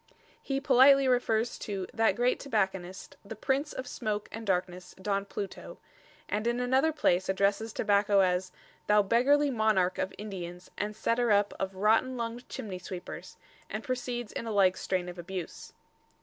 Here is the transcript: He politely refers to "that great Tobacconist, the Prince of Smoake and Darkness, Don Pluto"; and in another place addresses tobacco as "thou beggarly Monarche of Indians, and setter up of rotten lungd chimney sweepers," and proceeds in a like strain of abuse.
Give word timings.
He 0.41 0.59
politely 0.59 1.07
refers 1.07 1.59
to 1.59 1.85
"that 1.93 2.15
great 2.15 2.39
Tobacconist, 2.39 3.17
the 3.23 3.35
Prince 3.35 3.71
of 3.71 3.85
Smoake 3.85 4.29
and 4.31 4.47
Darkness, 4.47 4.95
Don 4.99 5.25
Pluto"; 5.25 5.77
and 6.27 6.47
in 6.47 6.59
another 6.59 6.91
place 6.91 7.29
addresses 7.29 7.71
tobacco 7.71 8.21
as 8.21 8.51
"thou 8.87 9.03
beggarly 9.03 9.51
Monarche 9.51 9.99
of 9.99 10.11
Indians, 10.17 10.71
and 10.75 10.95
setter 10.95 11.29
up 11.31 11.53
of 11.59 11.75
rotten 11.75 12.17
lungd 12.17 12.45
chimney 12.49 12.79
sweepers," 12.79 13.37
and 13.69 13.83
proceeds 13.83 14.31
in 14.31 14.47
a 14.47 14.51
like 14.51 14.75
strain 14.75 15.07
of 15.07 15.19
abuse. 15.19 15.71